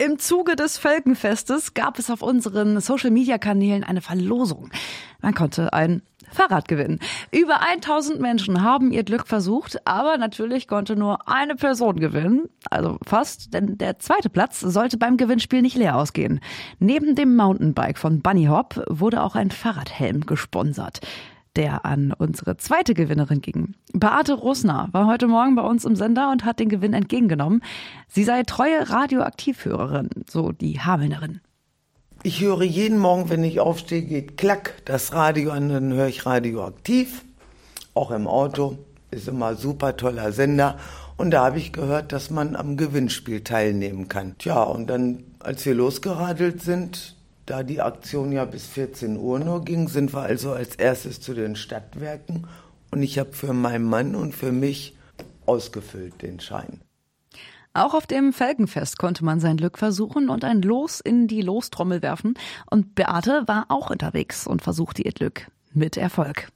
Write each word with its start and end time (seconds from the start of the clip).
Im 0.00 0.18
Zuge 0.18 0.56
des 0.56 0.78
Völkenfestes 0.78 1.74
gab 1.74 1.98
es 1.98 2.08
auf 2.08 2.22
unseren 2.22 2.80
Social-Media-Kanälen 2.80 3.84
eine 3.84 4.00
Verlosung. 4.00 4.70
Man 5.20 5.34
konnte 5.34 5.74
ein 5.74 6.00
Fahrrad 6.32 6.68
gewinnen. 6.68 7.00
Über 7.30 7.60
1000 7.60 8.18
Menschen 8.18 8.62
haben 8.62 8.92
ihr 8.92 9.04
Glück 9.04 9.26
versucht, 9.26 9.86
aber 9.86 10.16
natürlich 10.16 10.68
konnte 10.68 10.96
nur 10.96 11.28
eine 11.28 11.54
Person 11.54 12.00
gewinnen. 12.00 12.48
Also 12.70 12.96
fast, 13.06 13.52
denn 13.52 13.76
der 13.76 13.98
zweite 13.98 14.30
Platz 14.30 14.60
sollte 14.60 14.96
beim 14.96 15.18
Gewinnspiel 15.18 15.60
nicht 15.60 15.76
leer 15.76 15.98
ausgehen. 15.98 16.40
Neben 16.78 17.14
dem 17.14 17.36
Mountainbike 17.36 17.98
von 17.98 18.22
Bunny 18.22 18.46
Hop 18.46 18.82
wurde 18.88 19.22
auch 19.22 19.34
ein 19.34 19.50
Fahrradhelm 19.50 20.24
gesponsert 20.24 21.00
der 21.56 21.84
an 21.84 22.12
unsere 22.16 22.56
zweite 22.56 22.94
Gewinnerin 22.94 23.40
ging. 23.40 23.74
Beate 23.92 24.34
Russner 24.34 24.88
war 24.92 25.06
heute 25.06 25.26
Morgen 25.26 25.54
bei 25.54 25.62
uns 25.62 25.84
im 25.84 25.96
Sender 25.96 26.30
und 26.30 26.44
hat 26.44 26.60
den 26.60 26.68
Gewinn 26.68 26.92
entgegengenommen. 26.92 27.62
Sie 28.08 28.24
sei 28.24 28.42
treue 28.44 28.88
Radioaktivhörerin, 28.88 30.10
so 30.28 30.52
die 30.52 30.80
Hamelnerin. 30.80 31.40
Ich 32.22 32.40
höre 32.40 32.62
jeden 32.62 32.98
Morgen, 32.98 33.30
wenn 33.30 33.42
ich 33.44 33.60
aufstehe, 33.60 34.02
geht 34.02 34.36
klack 34.36 34.82
das 34.84 35.14
Radio 35.14 35.52
an, 35.52 35.70
dann 35.70 35.92
höre 35.92 36.08
ich 36.08 36.26
radioaktiv. 36.26 37.24
Auch 37.94 38.10
im 38.10 38.26
Auto 38.26 38.78
ist 39.10 39.26
immer 39.26 39.54
super 39.56 39.96
toller 39.96 40.32
Sender. 40.32 40.76
Und 41.16 41.32
da 41.32 41.46
habe 41.46 41.58
ich 41.58 41.72
gehört, 41.72 42.12
dass 42.12 42.30
man 42.30 42.56
am 42.56 42.76
Gewinnspiel 42.76 43.42
teilnehmen 43.42 44.08
kann. 44.08 44.36
Tja, 44.38 44.62
und 44.62 44.88
dann, 44.88 45.24
als 45.38 45.66
wir 45.66 45.74
losgeradelt 45.74 46.62
sind, 46.62 47.16
da 47.50 47.64
die 47.64 47.80
Aktion 47.80 48.30
ja 48.30 48.44
bis 48.44 48.66
14 48.66 49.16
Uhr 49.16 49.40
nur 49.40 49.64
ging, 49.64 49.88
sind 49.88 50.14
wir 50.14 50.22
also 50.22 50.52
als 50.52 50.76
erstes 50.76 51.20
zu 51.20 51.34
den 51.34 51.56
Stadtwerken 51.56 52.46
und 52.92 53.02
ich 53.02 53.18
habe 53.18 53.32
für 53.32 53.52
meinen 53.52 53.84
Mann 53.84 54.14
und 54.14 54.34
für 54.34 54.52
mich 54.52 54.96
ausgefüllt 55.46 56.22
den 56.22 56.38
Schein. 56.38 56.80
Auch 57.72 57.94
auf 57.94 58.06
dem 58.06 58.32
Felgenfest 58.32 58.98
konnte 58.98 59.24
man 59.24 59.40
sein 59.40 59.56
Glück 59.56 59.78
versuchen 59.78 60.28
und 60.28 60.44
ein 60.44 60.62
Los 60.62 61.00
in 61.00 61.26
die 61.26 61.42
Lostrommel 61.42 62.02
werfen. 62.02 62.34
Und 62.68 62.96
Beate 62.96 63.44
war 63.46 63.66
auch 63.68 63.90
unterwegs 63.90 64.46
und 64.46 64.62
versuchte 64.62 65.02
ihr 65.02 65.12
Glück 65.12 65.48
mit 65.72 65.96
Erfolg. 65.96 66.48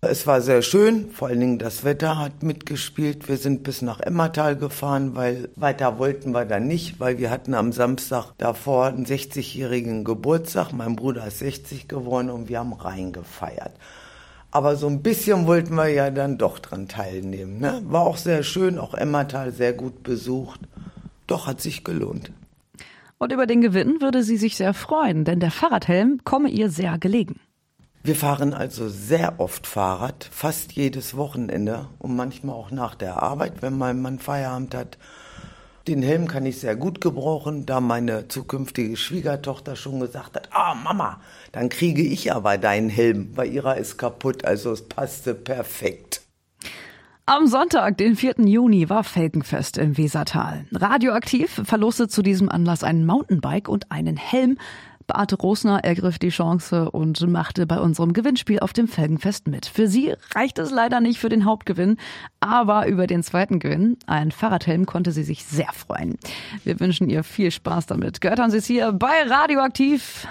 Es 0.00 0.28
war 0.28 0.40
sehr 0.40 0.62
schön, 0.62 1.10
vor 1.10 1.26
allen 1.26 1.40
Dingen 1.40 1.58
das 1.58 1.82
Wetter 1.82 2.20
hat 2.20 2.44
mitgespielt. 2.44 3.28
Wir 3.28 3.36
sind 3.36 3.64
bis 3.64 3.82
nach 3.82 3.98
Emmertal 3.98 4.54
gefahren, 4.54 5.16
weil 5.16 5.48
weiter 5.56 5.98
wollten 5.98 6.30
wir 6.30 6.44
dann 6.44 6.68
nicht, 6.68 7.00
weil 7.00 7.18
wir 7.18 7.30
hatten 7.30 7.52
am 7.52 7.72
Samstag 7.72 8.30
davor 8.38 8.86
einen 8.86 9.06
60-jährigen 9.06 10.04
Geburtstag. 10.04 10.72
Mein 10.72 10.94
Bruder 10.94 11.26
ist 11.26 11.40
60 11.40 11.88
geworden 11.88 12.30
und 12.30 12.48
wir 12.48 12.60
haben 12.60 12.74
reingefeiert. 12.74 13.72
Aber 14.52 14.76
so 14.76 14.86
ein 14.86 15.02
bisschen 15.02 15.48
wollten 15.48 15.74
wir 15.74 15.88
ja 15.88 16.10
dann 16.10 16.38
doch 16.38 16.60
dran 16.60 16.86
teilnehmen. 16.86 17.58
Ne? 17.58 17.82
War 17.86 18.02
auch 18.02 18.18
sehr 18.18 18.44
schön, 18.44 18.78
auch 18.78 18.94
Emmertal 18.94 19.50
sehr 19.50 19.72
gut 19.72 20.04
besucht. 20.04 20.60
Doch 21.26 21.48
hat 21.48 21.60
sich 21.60 21.82
gelohnt. 21.82 22.30
Und 23.18 23.32
über 23.32 23.46
den 23.46 23.62
Gewinn 23.62 24.00
würde 24.00 24.22
sie 24.22 24.36
sich 24.36 24.56
sehr 24.56 24.74
freuen, 24.74 25.24
denn 25.24 25.40
der 25.40 25.50
Fahrradhelm 25.50 26.20
komme 26.22 26.50
ihr 26.50 26.70
sehr 26.70 26.98
gelegen. 26.98 27.40
Wir 28.02 28.14
fahren 28.14 28.54
also 28.54 28.88
sehr 28.88 29.40
oft 29.40 29.66
Fahrrad, 29.66 30.28
fast 30.30 30.72
jedes 30.72 31.16
Wochenende 31.16 31.88
und 31.98 32.14
manchmal 32.14 32.54
auch 32.54 32.70
nach 32.70 32.94
der 32.94 33.22
Arbeit, 33.22 33.60
wenn 33.60 33.76
mein 33.76 34.00
Mann 34.00 34.18
Feierabend 34.18 34.74
hat. 34.74 34.98
Den 35.88 36.02
Helm 36.02 36.28
kann 36.28 36.46
ich 36.46 36.60
sehr 36.60 36.76
gut 36.76 37.00
gebrauchen, 37.00 37.66
da 37.66 37.80
meine 37.80 38.28
zukünftige 38.28 38.96
Schwiegertochter 38.96 39.74
schon 39.74 40.00
gesagt 40.00 40.36
hat, 40.36 40.50
ah 40.52 40.74
Mama, 40.74 41.20
dann 41.52 41.70
kriege 41.70 42.02
ich 42.02 42.32
aber 42.32 42.58
deinen 42.58 42.88
Helm, 42.88 43.30
weil 43.34 43.52
ihrer 43.52 43.78
ist 43.78 43.96
kaputt, 43.98 44.44
also 44.44 44.70
es 44.72 44.86
passte 44.86 45.34
perfekt. 45.34 46.22
Am 47.24 47.46
Sonntag, 47.46 47.98
den 47.98 48.16
4. 48.16 48.36
Juni, 48.38 48.88
war 48.88 49.04
Felgenfest 49.04 49.76
im 49.76 49.98
Wesertal. 49.98 50.64
Radioaktiv 50.72 51.60
verloste 51.64 52.08
zu 52.08 52.22
diesem 52.22 52.48
Anlass 52.48 52.82
ein 52.82 53.04
Mountainbike 53.04 53.68
und 53.68 53.90
einen 53.92 54.16
Helm. 54.16 54.56
Beate 55.08 55.36
Rosner 55.36 55.84
ergriff 55.84 56.18
die 56.18 56.28
Chance 56.28 56.90
und 56.90 57.26
machte 57.26 57.66
bei 57.66 57.80
unserem 57.80 58.12
Gewinnspiel 58.12 58.60
auf 58.60 58.74
dem 58.74 58.86
Felgenfest 58.86 59.48
mit. 59.48 59.64
Für 59.64 59.88
sie 59.88 60.14
reicht 60.34 60.58
es 60.58 60.70
leider 60.70 61.00
nicht 61.00 61.18
für 61.18 61.30
den 61.30 61.46
Hauptgewinn, 61.46 61.96
aber 62.40 62.86
über 62.86 63.06
den 63.06 63.22
zweiten 63.22 63.58
Gewinn, 63.58 63.96
ein 64.06 64.30
Fahrradhelm, 64.30 64.84
konnte 64.84 65.10
sie 65.12 65.22
sich 65.22 65.46
sehr 65.46 65.72
freuen. 65.72 66.18
Wir 66.62 66.78
wünschen 66.78 67.08
ihr 67.08 67.24
viel 67.24 67.50
Spaß 67.50 67.86
damit. 67.86 68.20
Gehört 68.20 68.38
haben 68.38 68.50
Sie 68.50 68.58
es 68.58 68.66
hier 68.66 68.92
bei 68.92 69.22
Radioaktiv. 69.26 70.26